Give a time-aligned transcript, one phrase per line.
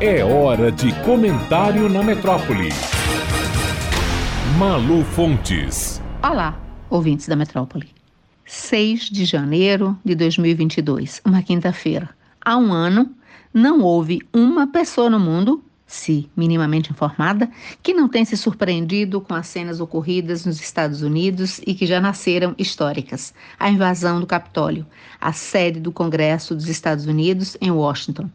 [0.00, 2.68] É hora de comentário na metrópole.
[4.56, 6.00] Malu Fontes.
[6.22, 6.56] Olá,
[6.88, 7.88] ouvintes da metrópole.
[8.46, 12.10] 6 de janeiro de 2022, uma quinta-feira.
[12.40, 13.10] Há um ano,
[13.52, 17.50] não houve uma pessoa no mundo se minimamente informada,
[17.82, 21.98] que não tem se surpreendido com as cenas ocorridas nos Estados Unidos e que já
[21.98, 23.34] nasceram históricas.
[23.58, 24.86] A invasão do Capitólio,
[25.18, 28.30] a sede do Congresso dos Estados Unidos em Washington.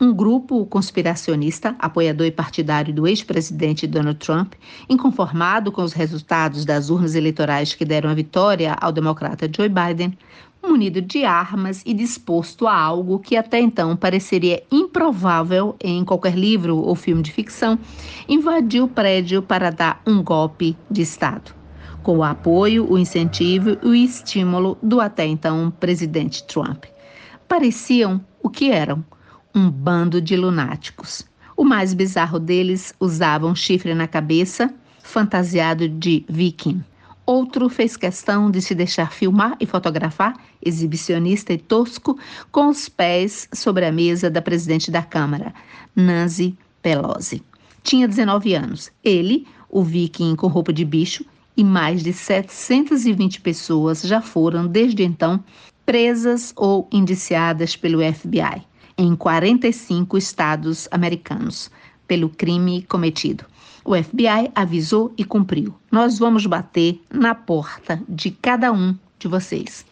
[0.00, 4.52] Um grupo conspiracionista, apoiador e partidário do ex-presidente Donald Trump,
[4.88, 10.16] inconformado com os resultados das urnas eleitorais que deram a vitória ao democrata Joe Biden,
[10.62, 16.76] munido de armas e disposto a algo que até então pareceria improvável em qualquer livro
[16.76, 17.76] ou filme de ficção,
[18.28, 21.52] invadiu o prédio para dar um golpe de Estado.
[22.04, 26.84] Com o apoio, o incentivo e o estímulo do até então presidente Trump.
[27.48, 29.04] Pareciam o que eram:
[29.54, 31.24] um bando de lunáticos.
[31.56, 36.84] O mais bizarro deles usava um chifre na cabeça, fantasiado de viking.
[37.26, 42.18] Outro fez questão de se deixar filmar e fotografar, exibicionista e tosco,
[42.52, 45.52] com os pés sobre a mesa da presidente da Câmara,
[45.96, 47.42] Nancy Pelosi.
[47.82, 48.90] Tinha 19 anos.
[49.02, 51.24] Ele, o viking com roupa de bicho,
[51.56, 55.42] e mais de 720 pessoas já foram, desde então,
[55.84, 58.64] presas ou indiciadas pelo FBI
[58.98, 61.70] em 45 estados americanos
[62.06, 63.44] pelo crime cometido.
[63.84, 65.74] O FBI avisou e cumpriu.
[65.90, 69.86] Nós vamos bater na porta de cada um de vocês.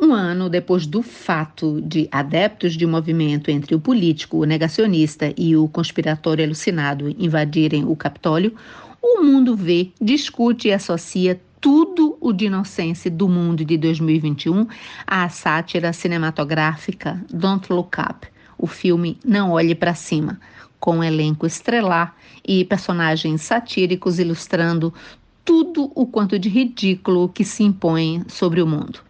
[0.00, 5.56] Um ano depois do fato de adeptos de movimento entre o político, o negacionista e
[5.56, 8.54] o conspiratório alucinado invadirem o Capitólio,
[9.02, 14.66] o mundo vê, discute e associa tudo o de inocência do mundo de 2021
[15.06, 18.26] à sátira cinematográfica Don't Look Up,
[18.58, 20.40] o filme Não Olhe para Cima,
[20.78, 22.14] com um elenco estrelar
[22.46, 24.92] e personagens satíricos ilustrando
[25.44, 29.00] tudo o quanto de ridículo que se impõe sobre o mundo.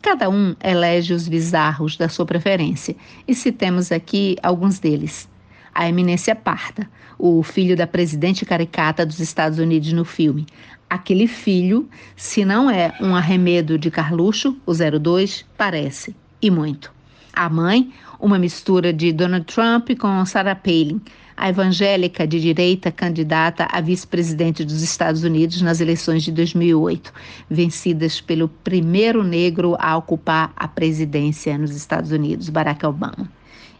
[0.00, 2.94] Cada um elege os bizarros da sua preferência,
[3.26, 5.28] e citemos aqui alguns deles.
[5.74, 6.88] A eminência parda,
[7.18, 10.46] o filho da presidente caricata dos Estados Unidos no filme.
[10.88, 16.97] Aquele filho, se não é um arremedo de Carluxo, o 02, parece, e muito.
[17.38, 21.00] A mãe, uma mistura de Donald Trump com Sarah Palin,
[21.36, 27.12] a evangélica de direita candidata a vice-presidente dos Estados Unidos nas eleições de 2008,
[27.48, 33.30] vencidas pelo primeiro negro a ocupar a presidência nos Estados Unidos, Barack Obama.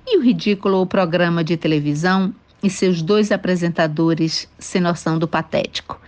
[0.07, 2.33] E o ridículo programa de televisão
[2.63, 6.01] e seus dois apresentadores sem noção do patético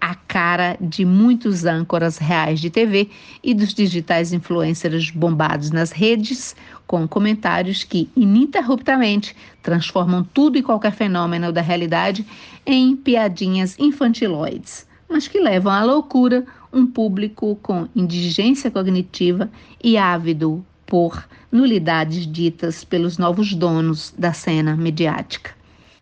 [0.00, 3.08] a cara de muitos âncoras reais de TV
[3.42, 6.54] e dos digitais influencers bombados nas redes,
[6.86, 12.24] com comentários que ininterruptamente transformam tudo e qualquer fenômeno da realidade
[12.64, 19.50] em piadinhas infantiloides, mas que levam à loucura um público com indigência cognitiva
[19.82, 25.55] e ávido por nulidades ditas pelos novos donos da cena mediática.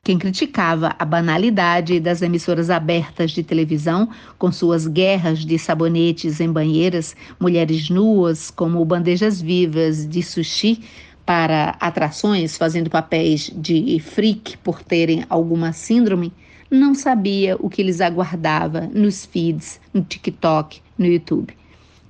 [0.04, 6.52] Quem criticava a banalidade das emissoras abertas de televisão, com suas guerras de sabonetes em
[6.52, 10.82] banheiras, mulheres nuas como bandejas vivas de sushi
[11.24, 16.30] para atrações fazendo papéis de freak por terem alguma síndrome,
[16.70, 21.56] não sabia o que lhes aguardava nos feeds, no TikTok, no YouTube.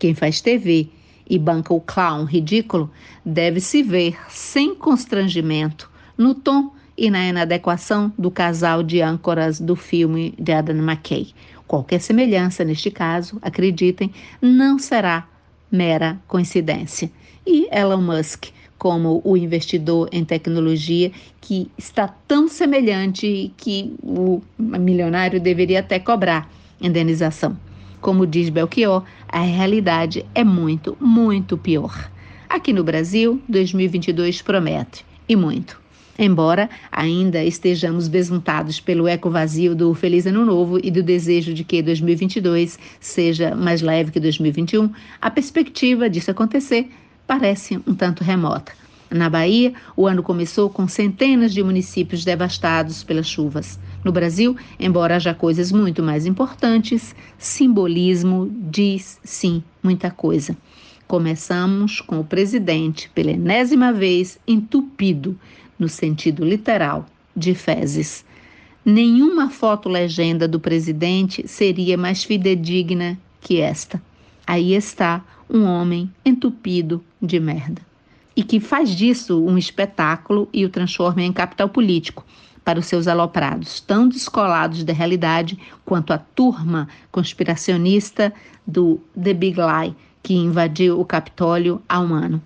[0.01, 0.89] Quem faz TV
[1.31, 2.91] e banca o clown ridículo
[3.25, 5.89] deve se ver sem constrangimento
[6.19, 11.35] no tom e na inadequação do casal de âncoras do filme de Adam McKay.
[11.67, 15.27] Qualquer semelhança neste caso, acreditem, não será
[15.71, 17.11] mera coincidência.
[17.47, 18.47] E Elon Musk,
[18.79, 21.11] como o investidor em tecnologia
[21.41, 26.51] que está tão semelhante que o milionário deveria até cobrar
[26.81, 27.57] indenização.
[28.01, 32.11] Como diz Belchior, a realidade é muito, muito pior.
[32.49, 35.84] Aqui no Brasil, 2022 promete, e muito.
[36.19, 41.65] Embora ainda estejamos besuntados pelo eco vazio do Feliz Ano Novo e do desejo de
[41.65, 44.91] que 2022 seja mais leve que 2021,
[45.21, 46.89] a perspectiva disso acontecer
[47.27, 48.73] parece um tanto remota.
[49.11, 53.79] Na Bahia, o ano começou com centenas de municípios devastados pelas chuvas.
[54.03, 60.57] No Brasil, embora haja coisas muito mais importantes, simbolismo diz sim muita coisa.
[61.07, 65.39] Começamos com o presidente, pela enésima vez, entupido
[65.79, 67.07] no sentido literal,
[67.37, 68.25] de fezes.
[68.85, 74.03] Nenhuma foto-legenda do presidente seria mais fidedigna que esta.
[74.47, 77.83] Aí está um homem entupido de merda.
[78.37, 82.25] e que faz disso um espetáculo e o transforma em capital político
[82.65, 88.33] para os seus aloprados, tão descolados da realidade quanto a turma conspiracionista
[88.67, 92.43] do The Big Lie, que invadiu o Capitólio há um ano.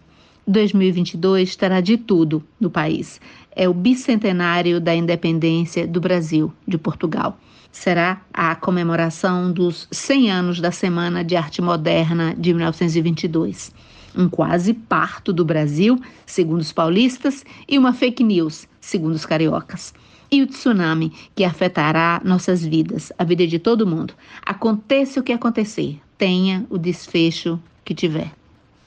[0.49, 3.21] 2022 terá de tudo no país.
[3.55, 7.39] É o bicentenário da independência do Brasil, de Portugal.
[7.71, 13.73] Será a comemoração dos 100 anos da Semana de Arte Moderna de 1922
[14.17, 19.95] um quase parto do Brasil, segundo os paulistas, e uma fake news, segundo os cariocas.
[20.31, 24.15] E o tsunami que afetará nossas vidas, a vida de todo mundo.
[24.45, 28.33] Aconteça o que acontecer, tenha o desfecho que tiver.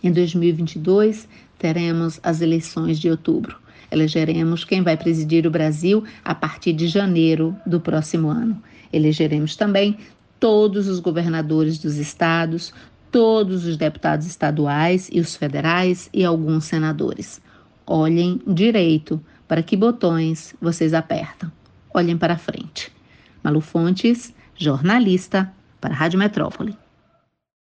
[0.03, 1.27] Em 2022,
[1.61, 3.55] teremos as eleições de outubro.
[3.91, 8.59] Elegeremos quem vai presidir o Brasil a partir de janeiro do próximo ano.
[8.91, 9.95] Elegeremos também
[10.39, 12.73] todos os governadores dos estados,
[13.11, 17.39] todos os deputados estaduais e os federais e alguns senadores.
[17.85, 21.51] Olhem direito para que botões vocês apertam.
[21.93, 22.91] Olhem para frente.
[23.43, 26.75] Malu Fontes, jornalista para a Rádio Metrópole.